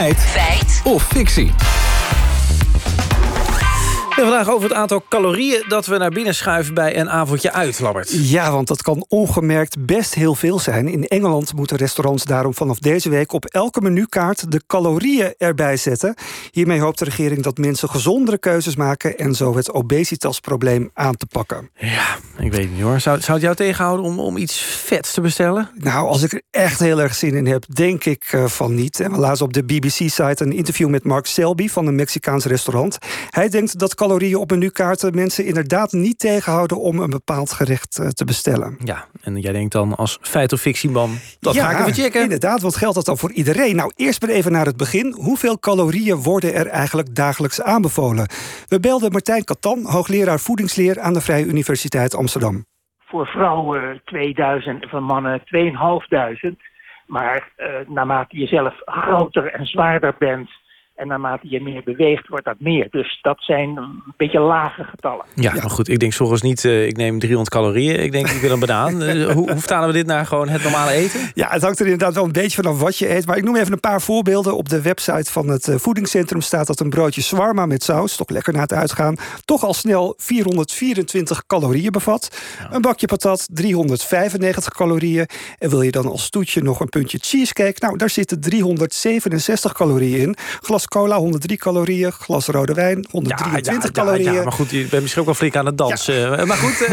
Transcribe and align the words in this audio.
Feit. 0.00 0.18
Feit. 0.18 0.80
Of 0.84 1.02
fictie. 1.02 1.79
En 4.20 4.26
vandaag 4.26 4.50
over 4.50 4.68
het 4.68 4.78
aantal 4.78 5.02
calorieën 5.08 5.64
dat 5.68 5.86
we 5.86 5.96
naar 5.96 6.10
binnen 6.10 6.34
schuiven 6.34 6.74
bij 6.74 6.98
een 6.98 7.10
avondje 7.10 7.52
uit, 7.52 7.80
Labbert. 7.80 8.10
Ja, 8.10 8.52
want 8.52 8.68
dat 8.68 8.82
kan 8.82 9.04
ongemerkt 9.08 9.86
best 9.86 10.14
heel 10.14 10.34
veel 10.34 10.58
zijn. 10.58 10.88
In 10.88 11.06
Engeland 11.06 11.54
moeten 11.54 11.76
restaurants 11.76 12.24
daarom 12.24 12.54
vanaf 12.54 12.78
deze 12.78 13.08
week 13.08 13.32
op 13.32 13.44
elke 13.44 13.80
menukaart 13.80 14.52
de 14.52 14.62
calorieën 14.66 15.34
erbij 15.38 15.76
zetten. 15.76 16.14
Hiermee 16.50 16.80
hoopt 16.80 16.98
de 16.98 17.04
regering 17.04 17.42
dat 17.42 17.58
mensen 17.58 17.88
gezondere 17.88 18.38
keuzes 18.38 18.76
maken 18.76 19.18
en 19.18 19.34
zo 19.34 19.56
het 19.56 19.72
obesitasprobleem 19.72 20.90
aan 20.94 21.16
te 21.16 21.26
pakken. 21.26 21.70
Ja, 21.74 22.16
ik 22.38 22.52
weet 22.52 22.72
niet 22.72 22.82
hoor. 22.82 23.00
Zou, 23.00 23.20
zou 23.20 23.32
het 23.32 23.42
jou 23.42 23.56
tegenhouden 23.56 24.06
om, 24.06 24.20
om 24.20 24.36
iets 24.36 24.62
vets 24.62 25.12
te 25.12 25.20
bestellen? 25.20 25.70
Nou, 25.74 26.08
als 26.08 26.22
ik 26.22 26.32
er 26.32 26.42
echt 26.50 26.78
heel 26.78 27.00
erg 27.00 27.14
zin 27.14 27.34
in 27.34 27.46
heb, 27.46 27.64
denk 27.74 28.04
ik 28.04 28.32
uh, 28.32 28.46
van 28.46 28.74
niet. 28.74 29.00
En 29.00 29.12
we 29.12 29.18
lazen 29.18 29.44
op 29.44 29.52
de 29.52 29.64
BBC-site 29.64 30.44
een 30.44 30.52
interview 30.52 30.88
met 30.88 31.04
Mark 31.04 31.26
Selby 31.26 31.68
van 31.68 31.86
een 31.86 31.94
Mexicaans 31.94 32.44
restaurant. 32.44 32.98
Hij 33.30 33.48
denkt 33.48 33.78
dat 33.78 33.94
calorieën 33.94 34.08
op 34.10 34.50
menukaarten 34.50 35.14
mensen 35.14 35.44
inderdaad 35.44 35.92
niet 35.92 36.18
tegenhouden 36.18 36.80
om 36.80 36.98
een 36.98 37.10
bepaald 37.10 37.52
gerecht 37.52 37.98
uh, 38.00 38.08
te 38.08 38.24
bestellen. 38.24 38.76
Ja, 38.84 39.04
en 39.22 39.36
jij 39.36 39.52
denkt 39.52 39.72
dan 39.72 39.94
als 39.96 40.18
feit 40.20 40.52
of 40.52 40.60
fictieman, 40.60 41.10
dat 41.40 41.54
ja, 41.54 41.64
ga 41.64 41.70
ik 41.70 41.78
even 41.78 42.02
checken. 42.02 42.22
inderdaad, 42.22 42.60
wat 42.60 42.76
geldt 42.76 42.94
dat 42.94 43.04
dan 43.04 43.16
voor 43.16 43.32
iedereen? 43.32 43.76
Nou, 43.76 43.92
eerst 43.96 44.22
maar 44.22 44.30
even 44.30 44.52
naar 44.52 44.66
het 44.66 44.76
begin. 44.76 45.12
Hoeveel 45.12 45.58
calorieën 45.58 46.16
worden 46.16 46.54
er 46.54 46.66
eigenlijk 46.66 47.14
dagelijks 47.14 47.62
aanbevolen? 47.62 48.28
We 48.68 48.80
belden 48.80 49.12
Martijn 49.12 49.44
Katan, 49.44 49.84
hoogleraar 49.84 50.40
voedingsleer 50.40 51.00
aan 51.00 51.12
de 51.12 51.20
Vrije 51.20 51.44
Universiteit 51.44 52.14
Amsterdam. 52.14 52.64
Voor 52.98 53.26
vrouwen 53.26 54.00
2000, 54.04 54.86
voor 54.88 55.02
mannen 55.02 55.44
2500. 55.44 56.68
Maar 57.06 57.52
uh, 57.56 57.66
naarmate 57.88 58.38
je 58.38 58.46
zelf 58.46 58.74
groter 58.84 59.52
en 59.52 59.66
zwaarder 59.66 60.14
bent, 60.18 60.50
en 61.00 61.06
naarmate 61.06 61.48
je 61.48 61.62
meer 61.62 61.82
beweegt, 61.84 62.28
wordt 62.28 62.44
dat 62.44 62.56
meer. 62.58 62.88
Dus 62.90 63.18
dat 63.22 63.36
zijn 63.40 63.76
een 63.76 64.02
beetje 64.16 64.40
lage 64.40 64.84
getallen. 64.84 65.24
Ja, 65.34 65.52
maar 65.52 65.70
goed, 65.70 65.88
ik 65.88 65.98
denk 65.98 66.12
soms 66.12 66.42
niet, 66.42 66.64
uh, 66.64 66.86
ik 66.86 66.96
neem 66.96 67.18
300 67.18 67.50
calorieën. 67.50 68.02
Ik 68.02 68.12
denk, 68.12 68.28
ik 68.28 68.40
wil 68.40 68.50
een 68.50 68.60
banaan. 68.60 69.02
Uh, 69.02 69.26
hoe, 69.36 69.50
hoe 69.50 69.58
vertalen 69.58 69.88
we 69.88 69.94
dit 69.94 70.06
naar 70.06 70.26
gewoon 70.26 70.48
het 70.48 70.62
normale 70.62 70.90
eten? 70.90 71.20
Ja, 71.34 71.48
het 71.50 71.62
hangt 71.62 71.78
er 71.78 71.84
inderdaad 71.84 72.14
wel 72.14 72.24
een 72.24 72.32
beetje 72.32 72.62
vanaf 72.62 72.80
wat 72.80 72.98
je 72.98 73.14
eet. 73.14 73.26
Maar 73.26 73.36
ik 73.36 73.44
noem 73.44 73.56
even 73.56 73.72
een 73.72 73.80
paar 73.80 74.00
voorbeelden. 74.00 74.56
Op 74.56 74.68
de 74.68 74.82
website 74.82 75.32
van 75.32 75.48
het 75.48 75.68
uh, 75.68 75.76
voedingscentrum 75.76 76.40
staat 76.40 76.66
dat 76.66 76.80
een 76.80 76.90
broodje 76.90 77.22
shawarma 77.22 77.66
met 77.66 77.82
saus, 77.82 78.16
toch 78.16 78.28
lekker 78.28 78.52
na 78.52 78.60
het 78.60 78.72
uitgaan, 78.72 79.16
toch 79.44 79.64
al 79.64 79.74
snel 79.74 80.14
424 80.16 81.46
calorieën 81.46 81.92
bevat. 81.92 82.38
Ja. 82.58 82.74
Een 82.74 82.80
bakje 82.80 83.06
patat 83.06 83.48
395 83.52 84.72
calorieën. 84.72 85.26
En 85.58 85.70
wil 85.70 85.82
je 85.82 85.90
dan 85.90 86.06
als 86.06 86.30
toetje 86.30 86.62
nog 86.62 86.80
een 86.80 86.88
puntje 86.88 87.18
cheesecake? 87.20 87.76
Nou, 87.78 87.96
daar 87.96 88.10
zitten 88.10 88.40
367 88.40 89.72
calorieën 89.72 90.20
in. 90.20 90.36
Glas 90.60 90.86
cola 90.90 91.16
103 91.16 91.58
calorieën, 91.58 92.12
glas 92.12 92.46
rode 92.48 92.74
wijn 92.74 93.06
123 93.10 93.66
ja, 93.66 94.02
ja, 94.02 94.08
calorieën. 94.08 94.32
Ja, 94.32 94.42
maar 94.42 94.52
goed, 94.52 94.70
je 94.70 94.88
bent 94.90 95.02
misschien 95.02 95.22
ook 95.22 95.30
wel 95.32 95.40
flink 95.42 95.56
aan 95.56 95.66
het 95.66 95.78
dansen. 95.78 96.14
Ja. 96.14 96.44
Maar 96.44 96.56
goed, 96.56 96.78
uh, 96.80 96.88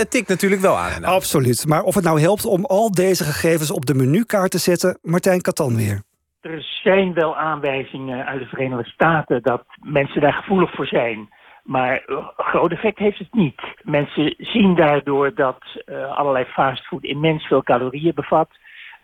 het 0.00 0.10
tikt 0.10 0.28
natuurlijk 0.28 0.60
wel 0.60 0.76
aan. 0.78 1.00
Nou. 1.00 1.14
Absoluut. 1.14 1.66
Maar 1.66 1.82
of 1.82 1.94
het 1.94 2.04
nou 2.04 2.20
helpt 2.20 2.44
om 2.44 2.64
al 2.64 2.90
deze 2.90 3.24
gegevens 3.24 3.70
op 3.70 3.86
de 3.86 3.94
menukaart 3.94 4.50
te 4.50 4.58
zetten, 4.58 4.98
Martijn 5.02 5.40
Katan 5.40 5.76
weer. 5.76 6.02
Er 6.40 6.62
zijn 6.82 7.14
wel 7.14 7.36
aanwijzingen 7.36 8.26
uit 8.26 8.40
de 8.40 8.46
Verenigde 8.46 8.90
Staten 8.90 9.42
dat 9.42 9.64
mensen 9.82 10.20
daar 10.20 10.32
gevoelig 10.32 10.74
voor 10.74 10.86
zijn. 10.86 11.28
Maar 11.62 12.02
groot 12.36 12.72
effect 12.72 12.98
heeft 12.98 13.18
het 13.18 13.34
niet. 13.34 13.62
Mensen 13.82 14.34
zien 14.38 14.74
daardoor 14.74 15.34
dat 15.34 15.62
uh, 15.86 16.16
allerlei 16.18 16.44
fastfood 16.44 17.04
immens 17.04 17.46
veel 17.46 17.62
calorieën 17.62 18.14
bevat. 18.14 18.48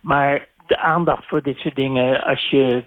Maar 0.00 0.46
de 0.70 0.78
aandacht 0.78 1.28
voor 1.28 1.42
dit 1.42 1.56
soort 1.56 1.76
dingen, 1.76 2.22
als 2.24 2.50
je, 2.50 2.84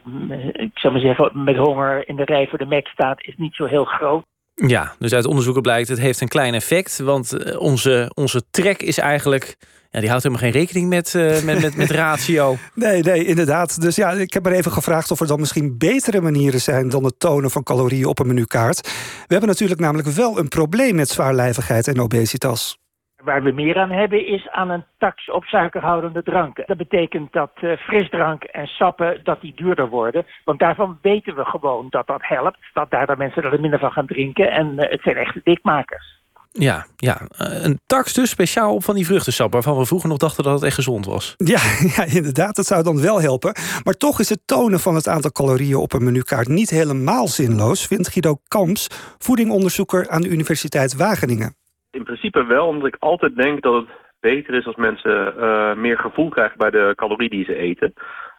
ik 0.53 0.77
zou 0.79 0.93
maar 0.93 1.01
zeggen, 1.01 1.43
met 1.43 1.55
honger 1.55 2.07
in 2.07 2.15
de 2.15 2.23
rij 2.23 2.47
voor 2.47 2.57
de 2.57 2.65
Mac 2.65 2.87
staat, 2.87 3.25
is 3.25 3.33
niet 3.37 3.55
zo 3.55 3.65
heel 3.65 3.85
groot. 3.85 4.23
Ja, 4.53 4.93
dus 4.99 5.13
uit 5.13 5.25
onderzoeken 5.25 5.61
blijkt, 5.61 5.89
het 5.89 5.99
heeft 5.99 6.21
een 6.21 6.27
klein 6.27 6.53
effect. 6.53 6.99
Want 6.99 7.57
onze, 7.57 8.11
onze 8.13 8.43
trek 8.51 8.81
is 8.81 8.97
eigenlijk. 8.97 9.55
Ja, 9.89 9.99
die 9.99 10.09
houdt 10.09 10.23
helemaal 10.23 10.45
geen 10.45 10.61
rekening 10.61 10.89
met, 10.89 11.13
uh, 11.13 11.41
met, 11.43 11.61
met, 11.61 11.75
met 11.75 11.91
ratio. 12.05 12.55
Nee, 12.73 13.03
nee, 13.03 13.25
inderdaad. 13.25 13.81
Dus 13.81 13.95
ja, 13.95 14.11
ik 14.11 14.33
heb 14.33 14.45
er 14.45 14.51
even 14.51 14.71
gevraagd 14.71 15.11
of 15.11 15.19
er 15.19 15.27
dan 15.27 15.39
misschien 15.39 15.77
betere 15.77 16.21
manieren 16.21 16.61
zijn 16.61 16.89
dan 16.89 17.03
het 17.03 17.19
tonen 17.19 17.51
van 17.51 17.63
calorieën 17.63 18.05
op 18.05 18.19
een 18.19 18.27
menukaart. 18.27 18.81
We 19.27 19.27
hebben 19.27 19.49
natuurlijk 19.49 19.79
namelijk 19.79 20.07
wel 20.07 20.37
een 20.39 20.47
probleem 20.47 20.95
met 20.95 21.09
zwaarlijvigheid 21.09 21.87
en 21.87 22.01
obesitas. 22.01 22.77
Waar 23.23 23.43
we 23.43 23.51
meer 23.51 23.77
aan 23.77 23.91
hebben 23.91 24.27
is 24.27 24.49
aan 24.49 24.69
een 24.69 24.85
tax 24.97 25.31
op 25.31 25.43
suikerhoudende 25.43 26.23
dranken. 26.23 26.63
Dat 26.67 26.77
betekent 26.77 27.33
dat 27.33 27.51
uh, 27.61 27.77
frisdrank 27.77 28.43
en 28.43 28.67
sappen 28.67 29.19
dat 29.23 29.41
die 29.41 29.53
duurder 29.55 29.89
worden. 29.89 30.25
Want 30.43 30.59
daarvan 30.59 30.97
weten 31.01 31.35
we 31.35 31.45
gewoon 31.45 31.87
dat 31.89 32.07
dat 32.07 32.21
helpt. 32.27 32.57
Dat 32.73 32.91
daardoor 32.91 33.17
mensen 33.17 33.43
er 33.43 33.59
minder 33.59 33.79
van 33.79 33.91
gaan 33.91 34.07
drinken. 34.07 34.51
En 34.51 34.73
uh, 34.73 34.89
het 34.89 35.01
zijn 35.01 35.15
echte 35.15 35.41
dikmakers. 35.43 36.21
Ja, 36.51 36.85
ja, 36.95 37.21
een 37.37 37.79
tax 37.85 38.13
dus 38.13 38.29
speciaal 38.29 38.73
op 38.73 38.83
van 38.83 38.95
die 38.95 39.05
vruchtensap... 39.05 39.53
waarvan 39.53 39.77
we 39.77 39.85
vroeger 39.85 40.09
nog 40.09 40.17
dachten 40.17 40.43
dat 40.43 40.53
het 40.53 40.63
echt 40.63 40.75
gezond 40.75 41.05
was. 41.05 41.33
Ja, 41.37 41.59
ja, 41.95 42.03
inderdaad, 42.03 42.55
dat 42.55 42.65
zou 42.65 42.83
dan 42.83 43.01
wel 43.01 43.21
helpen. 43.21 43.55
Maar 43.83 43.93
toch 43.93 44.19
is 44.19 44.29
het 44.29 44.39
tonen 44.45 44.79
van 44.79 44.95
het 44.95 45.07
aantal 45.07 45.31
calorieën 45.31 45.75
op 45.75 45.93
een 45.93 46.03
menukaart... 46.03 46.47
niet 46.47 46.69
helemaal 46.69 47.27
zinloos, 47.27 47.87
vindt 47.87 48.07
Guido 48.07 48.37
Kamps... 48.47 48.87
voedingonderzoeker 49.17 50.09
aan 50.09 50.21
de 50.21 50.29
Universiteit 50.29 50.95
Wageningen. 50.95 51.55
In 52.13 52.19
principe 52.19 52.53
wel, 52.53 52.67
omdat 52.67 52.87
ik 52.87 52.95
altijd 52.99 53.35
denk 53.35 53.61
dat 53.61 53.73
het 53.73 53.89
beter 54.19 54.53
is 54.53 54.65
als 54.65 54.75
mensen 54.75 55.33
uh, 55.37 55.73
meer 55.73 55.97
gevoel 55.97 56.29
krijgen 56.29 56.57
bij 56.57 56.69
de 56.69 56.93
calorie 56.95 57.29
die 57.29 57.45
ze 57.45 57.55
eten. 57.55 57.93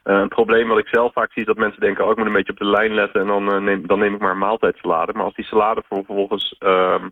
Uh, 0.04 0.18
een 0.18 0.28
probleem 0.28 0.68
wat 0.68 0.78
ik 0.78 0.88
zelf 0.88 1.12
vaak 1.12 1.32
zie 1.32 1.42
is 1.42 1.48
dat 1.48 1.56
mensen 1.56 1.80
denken... 1.80 2.04
oh, 2.04 2.10
ik 2.10 2.16
moet 2.16 2.26
een 2.26 2.32
beetje 2.32 2.52
op 2.52 2.58
de 2.58 2.64
lijn 2.64 2.94
letten 2.94 3.20
en 3.20 3.26
dan, 3.26 3.54
uh, 3.54 3.60
neem, 3.60 3.86
dan 3.86 3.98
neem 3.98 4.14
ik 4.14 4.20
maar 4.20 4.30
een 4.30 4.38
maaltijdsalade. 4.38 5.12
Maar 5.12 5.24
als 5.24 5.34
die 5.34 5.44
salade 5.44 5.82
vervolgens 5.88 6.56
uh, 6.60 7.02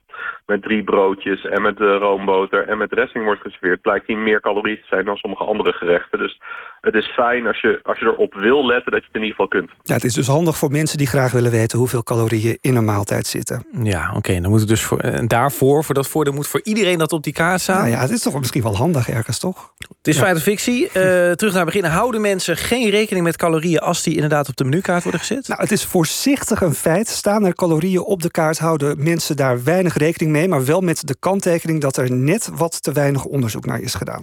met 0.46 0.62
drie 0.62 0.84
broodjes 0.84 1.44
en 1.44 1.62
met 1.62 1.78
roomboter 1.78 2.68
en 2.68 2.78
met 2.78 2.90
dressing 2.90 3.24
wordt 3.24 3.40
geserveerd... 3.40 3.80
blijkt 3.80 4.06
die 4.06 4.16
meer 4.16 4.40
calorieën 4.40 4.76
te 4.76 4.86
zijn 4.86 5.04
dan 5.04 5.16
sommige 5.16 5.44
andere 5.44 5.72
gerechten. 5.72 6.18
Dus 6.18 6.40
het 6.82 6.94
is 6.94 7.06
fijn 7.06 7.46
als 7.46 7.60
je, 7.60 7.80
als 7.82 7.98
je 7.98 8.04
erop 8.04 8.34
wil 8.34 8.66
letten 8.66 8.92
dat 8.92 9.00
je 9.00 9.06
het 9.06 9.16
in 9.16 9.22
ieder 9.22 9.36
geval 9.36 9.48
kunt. 9.48 9.70
Ja, 9.82 9.94
het 9.94 10.04
is 10.04 10.14
dus 10.14 10.26
handig 10.26 10.56
voor 10.56 10.70
mensen 10.70 10.98
die 10.98 11.06
graag 11.06 11.32
willen 11.32 11.50
weten... 11.50 11.78
hoeveel 11.78 12.02
calorieën 12.02 12.58
in 12.60 12.76
een 12.76 12.84
maaltijd 12.84 13.26
zitten. 13.26 13.66
Ja, 13.82 14.06
oké. 14.08 14.16
Okay, 14.16 14.40
dan 14.40 14.50
moet 14.50 14.60
het 14.60 14.68
dus 14.68 14.82
voor, 14.82 14.98
en 14.98 15.28
daarvoor, 15.28 15.84
voor 15.84 15.94
dat 15.94 16.08
voordeel 16.08 16.32
moet 16.32 16.48
voor 16.48 16.60
iedereen 16.64 16.98
dat 16.98 17.12
op 17.12 17.22
die 17.22 17.32
kaart 17.32 17.60
staan. 17.60 17.78
Nou 17.78 17.90
ja, 17.90 18.00
het 18.00 18.10
is 18.10 18.22
toch 18.22 18.38
misschien 18.38 18.62
wel 18.62 18.76
handig 18.76 19.08
ergens, 19.08 19.38
toch? 19.38 19.72
Het 19.78 20.08
is 20.08 20.16
ja. 20.16 20.22
feit 20.22 20.36
of 20.36 20.42
fictie. 20.42 20.88
terug 21.40 21.52
naar 21.52 21.64
het 21.64 21.64
begin. 21.64 21.84
Houden 21.84 22.20
mensen 22.20 22.56
geen 22.56 22.82
geen 22.82 22.90
rekening 22.90 23.24
met 23.24 23.36
calorieën 23.36 23.78
als 23.78 24.02
die 24.02 24.14
inderdaad 24.14 24.48
op 24.48 24.56
de 24.56 24.64
menukaart 24.64 25.02
worden 25.02 25.20
gezet? 25.20 25.48
Nou, 25.48 25.60
het 25.60 25.72
is 25.72 25.84
voorzichtig 25.84 26.60
een 26.60 26.74
feit. 26.74 27.08
Staan 27.08 27.44
er 27.44 27.54
calorieën 27.54 28.00
op 28.00 28.22
de 28.22 28.30
kaart, 28.30 28.58
houden 28.58 29.02
mensen 29.02 29.36
daar 29.36 29.64
weinig 29.64 29.96
rekening 29.96 30.32
mee, 30.32 30.48
maar 30.48 30.64
wel 30.64 30.80
met 30.80 31.06
de 31.06 31.16
kanttekening 31.18 31.80
dat 31.80 31.96
er 31.96 32.12
net 32.12 32.50
wat 32.52 32.82
te 32.82 32.92
weinig 32.92 33.24
onderzoek 33.24 33.66
naar 33.66 33.80
is 33.80 33.94
gedaan. 33.94 34.22